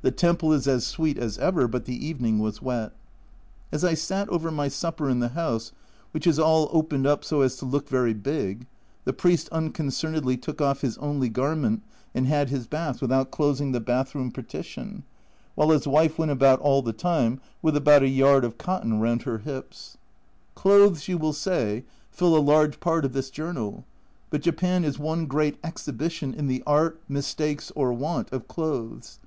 The 0.00 0.10
temple 0.10 0.50
is 0.54 0.66
as 0.66 0.86
sweet 0.86 1.18
as 1.18 1.36
ever, 1.36 1.68
but 1.68 1.84
the 1.84 1.94
evening 2.06 2.38
was 2.38 2.62
wet. 2.62 2.92
As 3.70 3.84
I 3.84 3.92
sat 3.92 4.26
over 4.30 4.50
my 4.50 4.66
supper 4.68 5.10
in 5.10 5.20
the 5.20 5.28
house, 5.28 5.72
which 6.12 6.26
is 6.26 6.38
all 6.38 6.70
opened 6.72 7.06
up 7.06 7.22
so 7.22 7.42
as 7.42 7.56
to 7.56 7.66
look 7.66 7.86
very 7.86 8.14
big, 8.14 8.66
the 9.04 9.12
priest 9.12 9.46
unconcernedly 9.52 10.38
took 10.38 10.62
off 10.62 10.80
his 10.80 10.96
only 10.96 11.28
garment 11.28 11.82
and 12.14 12.26
had 12.26 12.48
his 12.48 12.66
bath 12.66 13.02
without 13.02 13.30
closing 13.30 13.72
the 13.72 13.78
bath 13.78 14.14
room 14.14 14.32
parti 14.32 14.62
tion, 14.62 15.02
while 15.54 15.68
his 15.68 15.86
wife 15.86 16.18
went 16.18 16.32
about 16.32 16.60
all 16.60 16.80
the 16.80 16.94
time 16.94 17.38
with 17.60 17.76
about 17.76 18.02
a 18.02 18.08
yard 18.08 18.46
of 18.46 18.56
cotton 18.56 19.00
round 19.00 19.24
her 19.24 19.36
hips. 19.40 19.98
206 20.56 20.56
A 20.56 20.56
Journal 20.56 20.60
from 20.62 20.62
Japan 20.62 20.62
Clothes, 20.62 21.08
you 21.08 21.18
will 21.18 21.32
say, 21.34 21.84
fill 22.10 22.34
a 22.34 22.38
large 22.52 22.80
part 22.80 23.04
of 23.04 23.12
this 23.12 23.28
journal, 23.28 23.84
but 24.30 24.40
Japan 24.40 24.82
is 24.82 24.98
one 24.98 25.26
great 25.26 25.58
exhibition 25.62 26.32
in 26.32 26.46
the 26.46 26.62
art, 26.66 26.98
mistakes, 27.06 27.70
or 27.76 27.92
want 27.92 28.32
of 28.32 28.48
clothes. 28.48 29.18